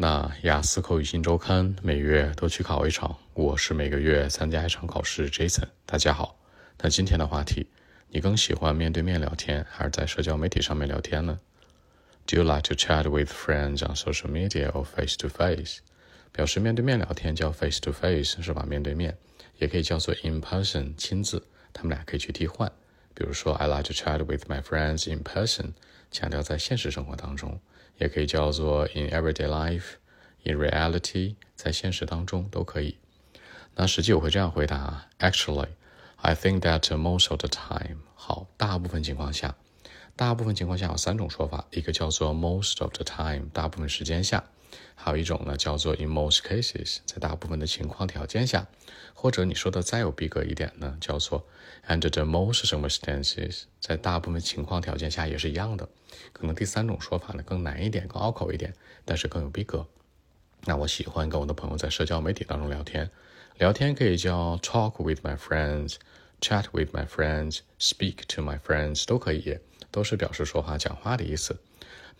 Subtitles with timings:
[0.00, 5.28] 那雅思口语新周刊每月都去考一场，我是每个月参加一场考试。
[5.28, 6.38] Jason，大家好。
[6.78, 7.66] 那今天的话题，
[8.08, 11.40] 你更喜欢面对面聊天，还是在社交媒体上面聊天呢
[12.26, 15.78] ？Do you like to chat with friends on social media or face to face？
[16.30, 18.64] 表示面对面聊天叫 face to face，是吧？
[18.68, 19.18] 面对面
[19.56, 21.44] 也可以叫做 in person，亲自。
[21.72, 22.70] 他们俩可以去替换。
[23.14, 25.72] 比如说，I like to chat with my friends in person，
[26.12, 27.60] 强调在现实生活当中。
[27.98, 32.96] 也可以叫做 in everyday life，in reality，在现实当中都可以。
[33.74, 39.54] 那实际我会这样回答：Actually，I think that most of the time，好，大部分情况下，
[40.16, 44.42] 大部分情况下有三种说法，一个叫做 most of the time，大部分时间下；
[44.94, 48.66] 还有一种呢叫做 in most cases，在大部分的情况条件下；
[49.14, 51.46] 或者你说的再有逼格一点呢，叫做
[51.86, 55.88] under the most circumstances，在大部分情况条件下也是一样的。
[56.32, 59.86] 可能第三种说法呢更难一点，更拗口一点，但是更有逼格。
[60.64, 63.08] 那我喜欢跟我的朋友在社交媒体当中聊天，
[63.58, 69.58] 聊天可以叫 talk with my friends，chat with my friends，speak to my friends 都可以，
[69.92, 71.56] 都是表示说话、讲话的意思。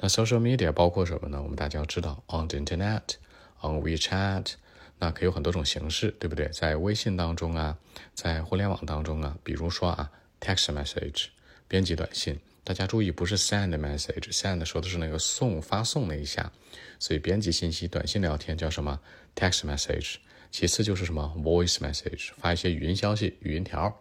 [0.00, 1.42] 那 social media 包括什么呢？
[1.42, 4.52] 我们大家要知道，on the internet，on WeChat，
[4.98, 6.48] 那可以有很多种形式，对不对？
[6.48, 7.76] 在微信当中啊，
[8.14, 11.26] 在互联网当中啊，比如说啊，text message，
[11.66, 12.38] 编辑短信。
[12.62, 16.52] 大家注意，不是 send message，send 说的是那个送发送那一下，
[16.98, 19.00] 所以编辑信息、短信聊天叫什么
[19.34, 20.16] text message。
[20.50, 23.98] 其次就是什么 voice message，发一些语音消息、语音条。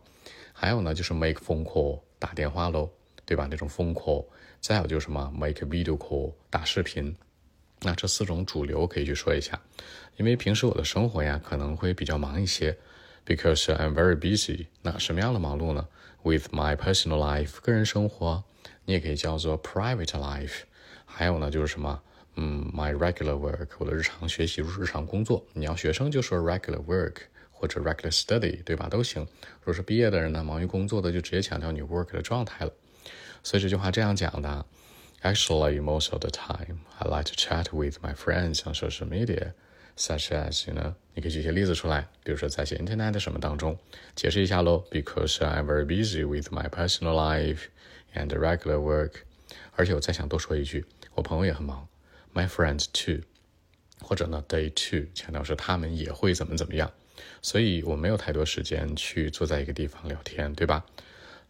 [0.53, 2.89] 还有呢，就是 make phone call，打电话喽，
[3.27, 3.47] 对吧？
[3.51, 4.25] 那种 phone call。
[4.59, 7.15] 再有就是什么 make video call，打视频。
[7.81, 9.61] 那这四种主流可以去说一下，
[10.15, 12.75] 因为平时我的生活呀可能会比较忙一些
[13.23, 14.65] ，because I'm very busy。
[14.81, 15.87] 那什么样的忙碌呢
[16.23, 18.43] ？With my personal life，个人生活。
[18.85, 20.61] 你也可以叫做 private life，
[21.05, 22.01] 还有呢就是什么，
[22.35, 25.45] 嗯，my regular work，我的日常学习、日常工作。
[25.53, 27.17] 你要学生就说 regular work
[27.51, 28.87] 或者 regular study，对吧？
[28.89, 29.21] 都行。
[29.21, 32.73] 如果是毕业的人呢，忙于工作的就直接强调你 work 的状态了。
[33.43, 34.65] 所以这句话这样讲的
[35.21, 39.53] ：Actually, most of the time, I like to chat with my friends on social media,
[39.97, 40.93] such as you know。
[41.13, 43.77] 你可以举些例子出来，比如说在写 internet 什么当中，
[44.15, 44.83] 解释一下喽。
[44.91, 47.65] Because I'm very busy with my personal life.
[48.15, 49.11] And regular work，
[49.75, 51.87] 而且我再想多说一句，我朋友也很忙
[52.33, 53.21] ，my friends too，
[54.01, 56.91] 或者呢，they too，强调是他们也会怎么怎么样，
[57.43, 60.83] 所以我没有太多时间去坐在一个地方聊天，对吧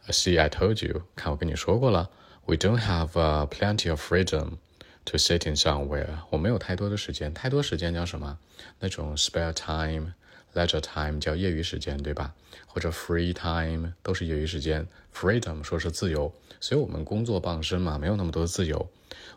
[0.06, 2.10] I？See, I told you，看我跟你说过了
[2.46, 4.58] ，we don't have a plenty of freedom
[5.06, 8.38] to sit in somewhere，我没有太多的时间，太多时间叫什么？
[8.80, 10.14] 那种 spare time。
[10.54, 12.34] Leisure time 叫业余时间，对吧？
[12.66, 14.88] 或者 free time 都是业余时间。
[15.14, 18.90] Freedom 说是自由，所以我们工作傍身嘛，没有那么多自由。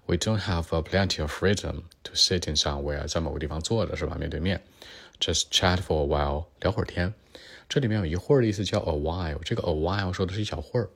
[0.07, 4.17] We don't have a plenty of freedom to sit in somewhere，在某个地方坐着是吧？
[4.17, 4.63] 面对面
[5.19, 7.13] ，just chat for a while，聊会儿天。
[7.71, 10.91] 这里面有一会儿的意思叫 a while，这个 a while 说的是一小会儿。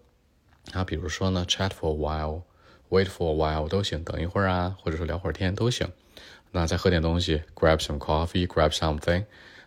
[0.73, 5.89] 啊，比如说呢，chat for a while，wait for a while 都行，等一会儿啊，或者说聊会儿天都行。
[6.51, 9.25] 那再喝点东西，grab some coffee，grab something。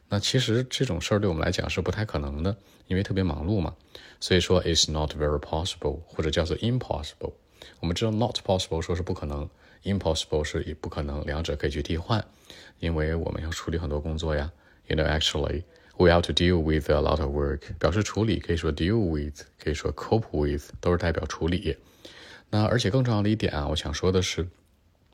[0.10, 2.54] 那其实这种事儿对我们来讲是不太可能的，
[2.88, 3.74] 因为特别忙碌嘛。
[4.20, 7.32] 所以说，it's not very possible，或者叫做 impossible。
[7.80, 9.50] 我们知道 not possible 说是不可能
[9.86, 12.22] ，impossible 是也不可能，两者可以去替换，
[12.80, 14.52] 因为我们要处理很多工作呀。
[14.88, 15.64] You know, actually,
[15.98, 17.62] we have to deal with a lot of work。
[17.80, 21.78] 表示处理可以说 deal with，可以说 cope with，都是代表处理。
[22.50, 24.48] 那而且更重要的一点啊，我想说的是。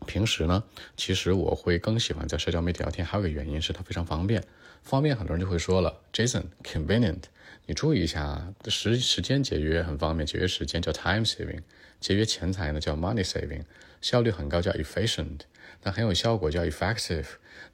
[0.03, 0.63] 平时呢，
[0.95, 4.43] 其实我会更喜欢在社交媒体聊天，还有个原因是它非常方便。
[4.83, 7.23] 方便，很多人就会说了，Jason convenient，
[7.65, 11.61] 你注意一下，时时间节约很方便，节约时间叫 time saving，
[12.01, 13.63] 节约钱财呢叫 money saving，
[14.01, 15.39] 效率很高叫 efficient，
[15.83, 17.25] 那很有效果叫 effective。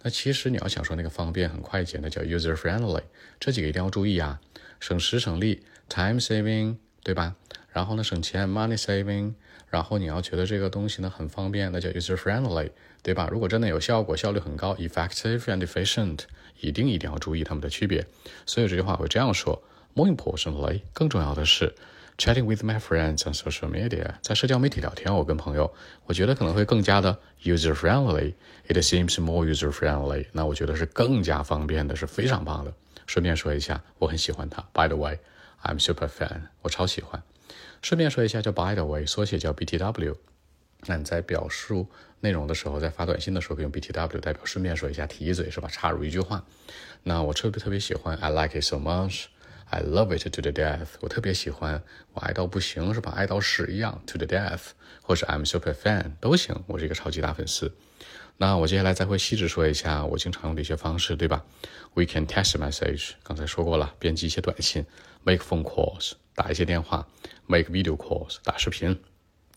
[0.03, 3.01] 那其实你要想说那个方便很快捷，那叫 user friendly。
[3.39, 4.39] 这几个一定要注意啊，
[4.79, 7.35] 省时省力，time saving，对吧？
[7.71, 9.33] 然后呢，省钱 money saving。
[9.69, 12.71] 然后你要觉得这个东西呢很方便，那叫 user friendly，
[13.03, 13.27] 对吧？
[13.31, 16.21] 如果真的有效果，效率很高，effective and efficient，
[16.59, 18.05] 一定一定要注意它们的区别。
[18.45, 19.61] 所以这句话会这样说
[19.93, 21.75] ：More importantly，更重要的是
[22.17, 25.71] ，chatting with my friends on social media，在社交媒体聊天，我跟朋友，
[26.05, 28.33] 我觉得可能会更加的 user friendly。
[28.67, 30.25] It seems more user friendly。
[30.31, 32.73] 那我觉得是更加方便的，是非常棒的。
[33.07, 34.61] 顺便说一下，我很喜欢它。
[34.73, 37.23] By the way，I'm super fan，我超喜欢。
[37.81, 40.15] 顺便说一下，叫 by the way，缩写叫 BTW。
[40.85, 41.87] 那你在表述
[42.21, 45.67] 内容的时候，在发短信的时候，可以用 BTW 代表顺便说一下，提一嘴是吧？
[45.69, 46.43] 插入一句话。
[47.03, 50.87] 那我特别特别喜欢，I like it so much，I love it to the death。
[50.99, 51.81] 我特别喜欢，
[52.13, 53.11] 我爱到不行是吧？
[53.15, 54.71] 爱到屎一样，to the death，
[55.01, 56.55] 或者 I'm super fan 都行。
[56.67, 57.73] 我是一个超级大粉丝。
[58.37, 61.45] 那我接下来再会细致说一下我经常用的一些方式，对吧
[61.93, 64.85] ？We can text message，刚才说过了，编辑一些短信
[65.25, 67.05] ；make phone calls，打一些电话
[67.49, 68.97] ；make video calls，打视频。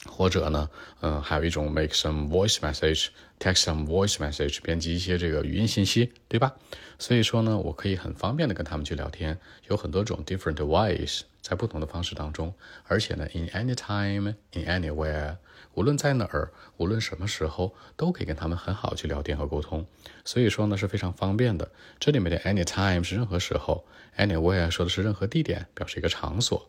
[0.04, 0.68] 或者呢，
[1.00, 6.56] 嗯，还有一种 make some voice message，text some voice message，编辑一些这个语音信息，对吧？
[6.98, 9.38] 所以说呢，我可以很方便的跟他们去聊天，
[9.68, 12.53] 有很多种 different ways，在不同的方式当中，
[12.85, 15.37] 而且呢，in any time，in anywhere。
[15.73, 19.85] 无论在哪儿，无论什么时候，都可以跟他们很好去聊天和沟通。
[20.25, 21.69] 所以说呢，是非常方便的。
[21.99, 23.85] 这里面的 anytime 是任何时候，
[24.17, 26.67] anywhere 说的是任何地点，表示一个场所。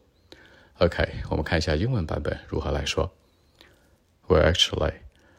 [0.78, 3.12] OK，我们看一下英文版本如何来说。
[4.28, 4.92] Well, actually,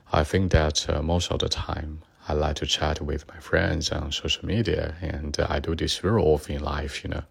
[0.05, 3.89] I think that uh, most of the time I like to chat with my friends
[3.91, 7.23] on social media, and I do this very often in life, you know,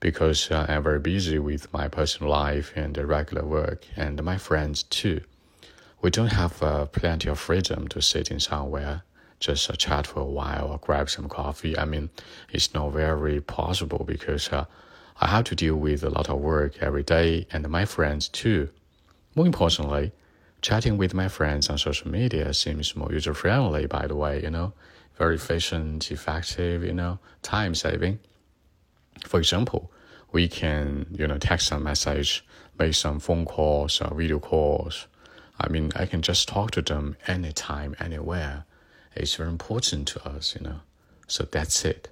[0.00, 4.82] because uh, I'm very busy with my personal life and regular work, and my friends
[4.82, 5.20] too
[6.02, 9.02] we don't have uh, plenty of freedom to sit in somewhere,
[9.38, 11.76] just uh, chat for a while or grab some coffee.
[11.78, 12.10] I mean,
[12.50, 14.64] it's not very possible because uh,
[15.20, 18.70] I have to deal with a lot of work every day and my friends too.
[19.34, 20.12] More importantly,
[20.62, 24.50] chatting with my friends on social media seems more user friendly, by the way, you
[24.50, 24.72] know,
[25.18, 28.18] very efficient, effective, you know, time saving.
[29.27, 29.89] For example,
[30.31, 32.39] we can, you know, text some message,
[32.77, 35.07] make some phone calls or video calls
[35.57, 38.65] I mean, I can just talk to them anytime, anywhere.
[39.15, 40.81] It's very important to us, you know.
[41.27, 42.09] So that's it.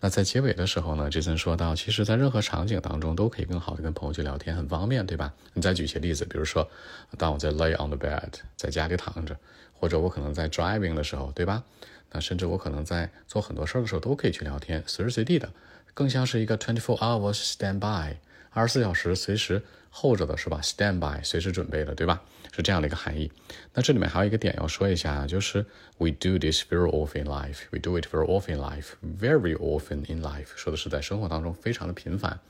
[0.00, 5.32] 那在结尾的时候呢，杰森说到，其实，在任何场景当中都可以更好的跟朋友去聊天，很方便，对吧？
[5.54, 6.68] 你再举一些例子，比如说，
[7.16, 9.36] 当我在 lay on the bed，在家里躺着，
[9.72, 11.62] 或者我可能在 driving 的时候，对吧？
[12.10, 15.48] 那甚至我可能在做很多事儿的时候都可以去聊天，随时随地的，
[15.96, 18.16] 更像是一个 twenty four hours standby。
[18.50, 20.60] 二十四小时随时候着的是吧？
[20.62, 22.20] Stand by，随时准备的，对吧？
[22.52, 23.30] 是这样的一个含义。
[23.72, 25.64] 那这里面还有一个点要说一下，就是
[25.96, 27.60] We do this very often in life.
[27.70, 28.92] We do it very often in life.
[29.02, 32.40] Very often in life，说的是在生活当中非常的频繁。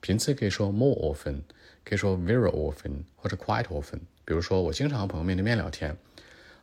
[0.00, 1.42] 频次可以说 more often，
[1.84, 4.00] 可以说 very often，或者 quite often。
[4.24, 5.96] 比如说，我经常和朋友面对面聊天。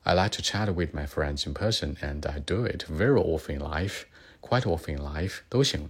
[0.04, 3.54] I like to chat with my friends in person, and I do it very often
[3.56, 4.04] in life.
[4.42, 5.89] Quite often in life 都行。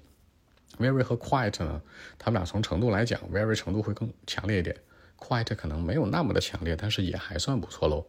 [0.78, 1.80] Very 和 quiet 呢，
[2.18, 4.76] 他们俩从程度来讲，very 程度会更强烈一点
[5.18, 8.04] ，quiet 可能没有那么的强烈，但是也还算不错喽。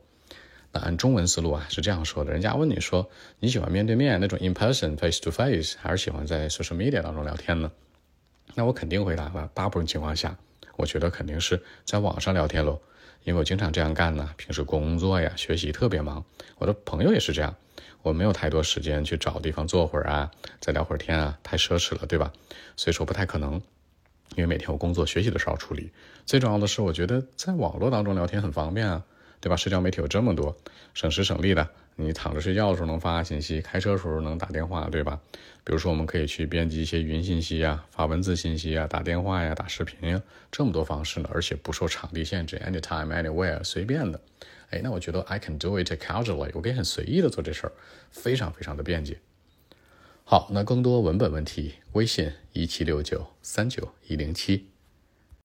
[0.72, 3.10] 那按中文思路啊，是这样说的：人家问你说
[3.40, 7.72] 你喜欢面对面那种 in person face to face，还是喜欢在 social media 当中聊天呢？
[8.54, 10.38] 那我肯定回答了，大部分情况下，
[10.77, 12.79] 我觉得肯定是在网上聊天喽，
[13.25, 14.29] 因为我经常这样干呢。
[14.38, 16.24] 平时工作呀、学习特别忙，
[16.57, 17.53] 我的朋友也是这样。
[18.03, 20.31] 我没有太多时间去找地方坐会儿啊，
[20.62, 22.31] 再聊会儿天啊，太奢侈了，对吧？
[22.77, 23.53] 所以说不太可能，
[24.35, 25.91] 因为每天我工作学习的时候处理。
[26.25, 29.03] 最重要的是，我觉得在网络当中聊天很方便啊，
[29.39, 29.56] 对吧？
[29.56, 30.56] 社交媒体有这么多，
[30.94, 31.69] 省时省力的。
[32.00, 35.19] 你躺着睡觉的时候能发信息，开车的时候能打电话，对吧？
[35.63, 44.22] 比如说我们可以去编辑一些语音信息啊，发文字信息啊，打电话呀，打视频呀，这么多方式呢，而且不受场地限制，anytime anywhere，随便的。
[44.69, 47.72] 哎，那我觉得 I can do it casually，我可以很随意的做这事儿，
[48.12, 49.18] 非常非常的便捷。
[50.24, 54.68] 好，那更多文本问题，微信一七六九三九一零七。